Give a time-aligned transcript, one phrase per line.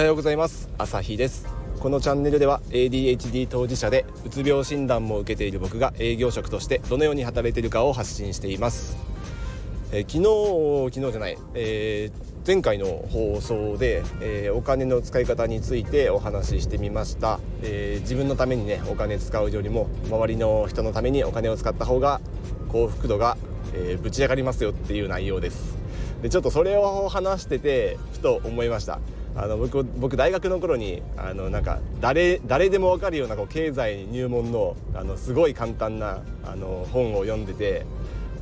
[0.00, 0.70] はようございます。
[0.78, 1.46] 朝日です。
[1.78, 8.96] このチャンネルでは ADHD 当事者でうつ病診断も受けている僕が営業職としてどのように働いているかを発信しています、
[9.92, 22.22] えー、昨日昨日じゃない、えー、前回の放送で、えー、お金の使い方についてお話ししてみました、え自分のためにねお金使うよりも周りの人のためにお金を使った方が
[22.70, 23.36] 幸福度が、
[23.74, 25.76] えぶち上がりますよっていう内容です。
[26.22, 28.98] でちょっとそれを話しててふと思いました。
[29.36, 37.86] あの僕僕大学の頃にあのなんか誰誰でも分かるようなこう経済入門のあのすごい簡単なあの本を読んでて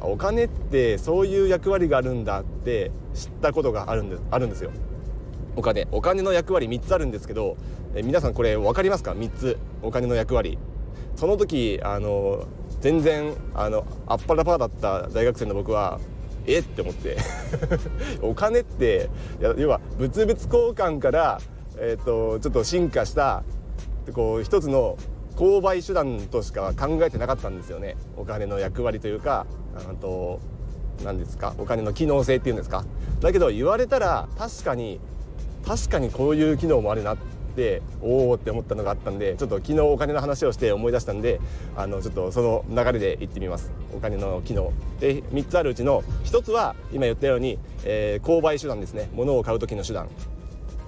[0.00, 4.70] お金ってそういう役割があるんだって知ったことがあるんであるんですよ。
[5.56, 5.88] お金。
[5.90, 7.56] お金の役割3つあるんですけど
[7.94, 9.58] え皆さんこれ分かりますか？3つ。
[9.82, 10.58] お金の役割。
[11.16, 12.46] その時あの
[12.80, 15.98] 全然あのあっぱらパーだった大学生の僕は
[16.54, 16.58] え？
[16.60, 17.16] って思って。
[18.22, 19.08] お金って
[19.40, 21.40] 要は物々交換から、
[21.78, 23.42] えーと、ちょっと進化した
[24.12, 24.96] こう一つの
[25.36, 27.96] 購買手段としか考えてなかったんですよね。
[28.16, 29.46] お金の役割というか
[29.76, 30.40] あと
[31.04, 31.54] 何ですか？
[31.58, 32.84] お金の機能性っていうんですか？
[33.20, 35.00] だけど言われたら確かに
[35.66, 37.22] 確かにこういう機能もあるなって
[37.58, 41.40] ておおって思ったのがあったんでちょっと昨日お金の話をして思い出したんで
[41.76, 43.72] あのちょっとその流れで言ってみます。
[43.92, 44.72] お金の機能。
[45.00, 49.10] で3つあるうちの1つは今言ったように、えー、購買手段ですね。
[49.12, 50.08] 物を買う時の手段。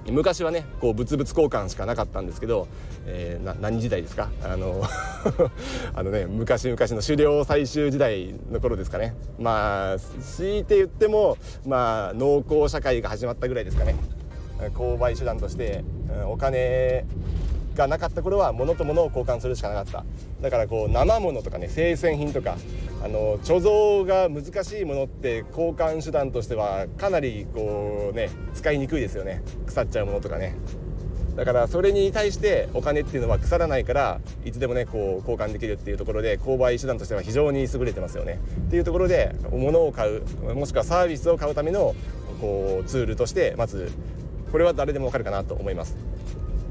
[0.08, 2.68] 昔はねこう物々交換しかなかったんですけど、
[3.06, 4.30] えー、何時代ですか？
[4.42, 4.82] あの
[5.94, 9.14] あのね昔々の狩猟採集時代の頃ですかね。
[9.38, 13.94] まあ強いて言ってもまあ農耕社会が始まったぐらいですかね。
[14.74, 15.84] 購買手段として
[16.26, 17.04] お金
[17.74, 20.04] がなかった頃は物と物を交換するしかなかった。
[20.42, 22.56] だからこう生物とかね生鮮品とか
[23.02, 29.42] あの貯蔵が難しいものって交換手段としてはかなりこうね使いにくいですよね。
[29.66, 30.56] 腐っちゃうものとかね。
[31.36, 38.40] だからそれに対してお金っていうのは腐らないからいつでもねこう交換できるっていうところで購買手段としては非常に優れてますよね。
[38.66, 40.22] っていうところで物を買う
[40.54, 41.94] もしくはサービスを買うための
[42.40, 43.90] こうツールとしてまず
[44.50, 45.96] これは誰でもわかるかなと思います。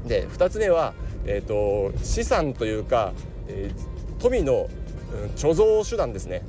[0.06, 0.94] で2つ目は、
[1.26, 3.12] えーと、資産というか、
[3.48, 4.68] えー、富の、
[5.12, 6.42] うん、貯蔵手段ですね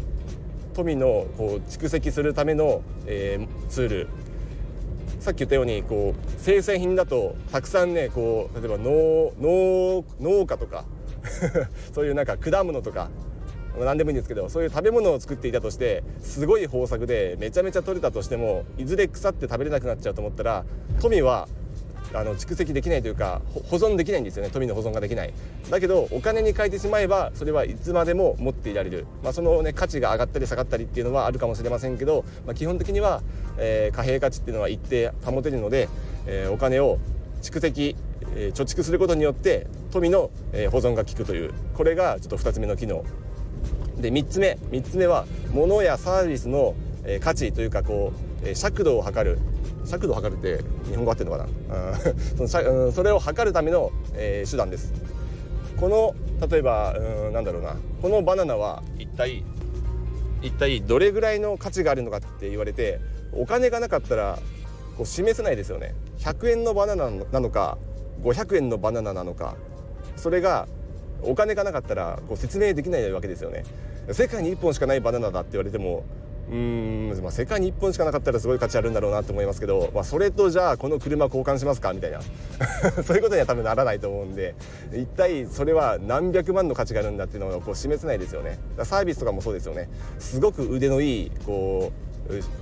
[0.73, 4.07] 富のこう蓄積するための、えー、ツール
[5.19, 10.85] さっき言ったようにこう生鮮品だとたくさんねこう例えば農農農家とか
[11.93, 13.09] そういうなんか果物とか
[13.79, 20.65] 何でもいいんですけどそういう食べ物を作っていたとしてすごい豊作でめちゃめちゃ取れたとしてもいずれ腐って食べれなくなっちゃうと思ったら
[20.99, 21.47] 富は
[22.13, 24.49] あの蓄積できないというか保存できないんですよね。
[24.51, 25.33] 富の保存ができない。
[25.69, 33.21] だけどお金に変えてしまえばそれはいつまでも持っていられる、まあ、そのね価値が上がったり下がったりっていうのはあるかもしれませんけど、まあ、基本的には、
[33.57, 35.87] えー、貨幣価値っていうのは一定保てるので、
[36.27, 36.99] えー、お金を
[37.41, 37.95] 蓄積、
[38.35, 41.53] えー、貯蓄することによって富の、え保存が効くという。
[41.75, 43.03] これがちょっと2つ目の機能。
[44.01, 46.75] で3つ目3つ目は物やサービスの、
[47.21, 48.13] 価値というかこ
[48.43, 49.39] う、尺度を測る。
[49.85, 52.47] 尺度を測るって日本語合ってるのかな？
[52.47, 54.93] その、うん、それを測るための、えー、手段です。
[55.79, 56.13] この
[56.47, 57.75] 例えばうんなんだろうな。
[58.01, 59.43] このバナナは一体
[60.41, 62.99] 一体どれぐらいの価値があるのかって言われて
[63.33, 64.37] お金がなかったら
[64.97, 65.95] こう示せないですよね。
[66.19, 67.77] 100円のバナナなのか
[68.23, 69.55] 500円のバナナなのか。
[70.15, 70.67] それが
[71.23, 73.63] お金がなかったらこう説明できないわけですよね。
[74.11, 76.03] 世界に1本しかないバナナだって言われても
[76.51, 76.57] うー
[77.17, 82.19] ん、まあ、世界に1本しかなかったらすごい価値あるんだろうなと思いますけど、まあ、それとじゃあこの車交換しますかみたいな。
[83.03, 84.55] そういうことには多分ならないと思うんで
[84.93, 88.59] 一体それは何百万の価値があるんだっていうのをこう示せないですよね。
[88.83, 89.89] サービスとかもそうですよね。
[90.19, 92.10] すごく腕のいいこう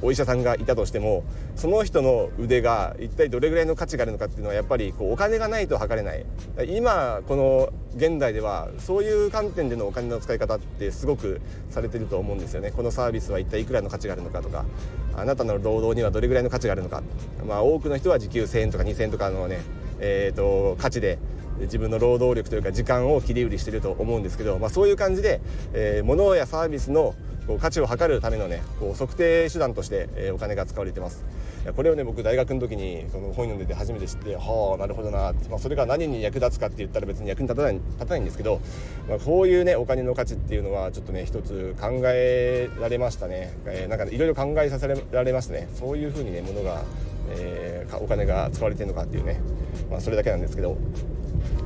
[0.02, 1.24] お医者さんがいたとしても
[1.56, 6.26] その人の腕が一体どれぐらいの価値があるのかっていうのはやっぱりこうお金がないと測れない。
[6.68, 12.72] 今この現代ではそういう観点でのお金の使い方ってすごくされてると思うんですよね。
[12.72, 14.66] このサービスは一体いくらの価値があるのかとか。
[15.16, 17.04] あなたの労働にはどれぐらいの価値があるのか。
[17.46, 19.60] まあ多くの人は時給1000円とか2000円とかのね
[20.00, 21.20] えーと、価値で
[21.62, 25.42] 自分の労働力というか時間を切り売りしてると思うんですけど、まあ、そういう感じで、
[25.74, 27.16] えー、物やサービスの
[27.60, 31.26] 価値を測るためのねこう測定手段として、えー、お金が使われてます。
[31.76, 38.62] これをね僕大学の時にその本読んでて初めて知ってはあなるほどな、まあ、それが何に役立つかって言ったら別に役に立たない立たないんですけど、
[39.10, 45.68] まあ、こういうねお金の価値っていうのはちょっとね一つ考えられましたね、えー、なんかいろいろ考えさせられましたね。
[45.74, 46.84] そういうふうにねものが、
[47.32, 49.42] えー、お金が使われてるのかっていうね、
[49.92, 50.78] まあ、それだけなんですけど。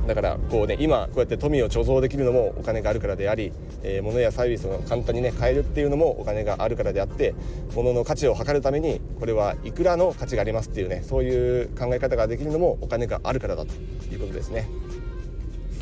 [0.06, 7.34] だからこうね今こうやって富を貯蔵できるのもお金があるからであり、えー、物やサービスを簡単にね買えるっていうのもお金があるからであって
[7.74, 13.74] 物の価値を測るためにこれはいくらの価値がありますっていうねそういう考え方ができるのもお金があるからだと
[14.12, 14.68] いうことですね、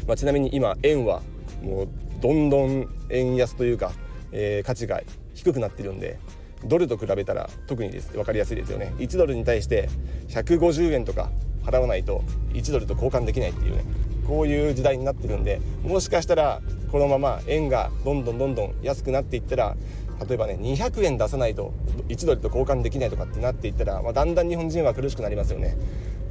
[0.06, 1.22] まあ、ちなみに今円は
[1.62, 1.88] もう
[2.20, 3.92] どんどん円安というか、
[4.30, 5.00] えー、価値が
[5.34, 6.18] 低くなってるんで
[6.64, 8.94] ドルと比べたら特にです分かりやすいですよね。
[8.98, 9.88] 1ドルに対して
[10.28, 11.30] 150円とか
[11.64, 12.22] 払わないと
[12.52, 13.84] 1ドルと交換できないっていうね。
[14.26, 16.60] こういう時代になってるんでもしかしたら
[16.92, 19.76] このまま円がどんどんどんどん安くなっていったら
[20.24, 21.72] 例えばね200円出さないと
[22.08, 25.76] 1ドルと交換できないとかってなっていったら、まあ、だんだん日本人は苦しくなりますよね。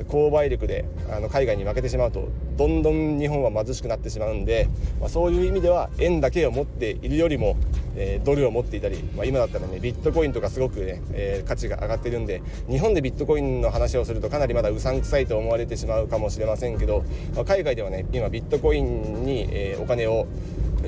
[0.05, 4.67] 購買力であの海外に負けてしまうとどんどん日本は貧しくなってしまうんで、
[4.99, 7.55] まあ、そういう意味では円だけを持っているよりも、
[7.95, 17.03] えー、ドルを持っていたり、まあ、今だったらねビットコインとかすごくね、えー、価値が上がってるんで日本でビットコインの話をするとかなりまだうさんくさいと思われてしまうかもしれませんけど、
[17.35, 20.27] まあ、海外ではね今ビットコインに、えー、お金を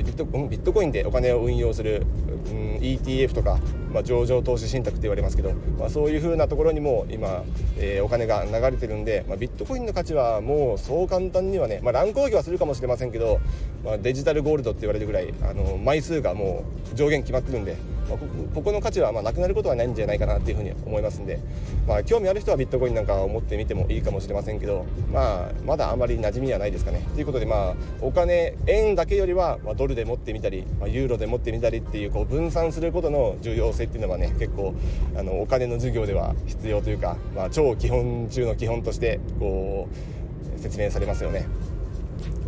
[0.01, 2.05] ビットビットコインでお金を運用する、
[2.47, 3.59] うん、ETF とか、
[3.91, 7.43] まあ、上場投資信託って言われますけど、まあ、そういう風なところにも今、
[7.77, 13.39] えー、お金が流れてるんで、まあ、ビットコインの価値はもうそう簡単にはね、まあ、乱高下はするかもしれませんけど、
[13.83, 17.77] まあ、デジタルゴールドって言われるぐらいあの枚数がもう上限決まってるんで
[18.09, 18.17] まあ、
[18.53, 21.39] ここの価値はまなくなることはないんじゃないかなっていうふうに思いますんで、
[21.87, 34.73] まあ、興味ある人はビットコインなんかを持ってみてもいいかもしれませんけど、まあ、まだあまり馴染みはないですかねということで、まあ、お金円だけよりは、ま、ドルで持ってみたり、ま、ユーロで持ってみたりっていうこう分散することの重要性っていうのはね結構
[35.15, 41.45] あのお金の授業では必要というか、まあ、超基本中の基本としてこう説明されますよね。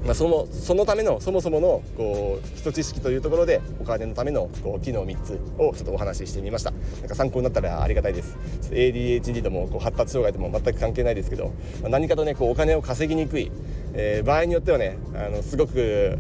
[0.05, 6.71] まあ、そのそのためのそもそものこう基礎知識というところでお金のためのこう機能3つをちょっとお話ししてみました。
[6.71, 8.37] なんか参考になったらありがたいです。
[8.71, 13.51] ADHD ともこう発達障害とも全く関係ないですけど、まあ、何かとねこうお金を稼ぎにくい、
[13.93, 16.17] えー、場合によってはねあのすごく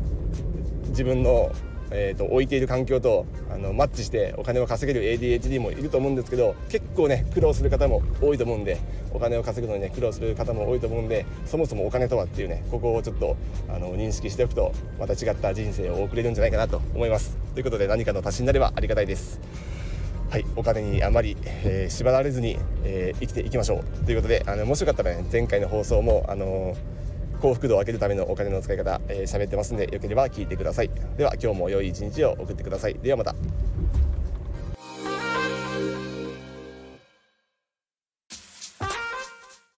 [0.89, 1.51] 自分の
[1.91, 8.77] えーと、置いている環境とあのマッチしてお金を稼げる ADHD もいると思うんですけど結構ね苦労する方も多いと思うんで
[9.13, 13.37] お金を稼ぐのにね苦労する方も多いと思うんでそもそもお金とはっていうねここをちょっと
[13.69, 17.37] あの認識しておくとまた違った人生を送れるんじゃないかなと思います。
[17.53, 19.39] ということで何かの足しになればありがたいです。
[20.29, 24.05] はい、お金にあまり、えー、縛られずに、えー、生きていきましょう。
[24.05, 26.94] ということであのもしよかったらね前回の放送もあのー
[27.45, 30.89] 幸福度を上げるためのお金の使い方、えー、喋ってますんでよければ聞いてください。
[31.15, 32.95] では今日も良い一日を送ってください。
[32.95, 33.35] ではまた。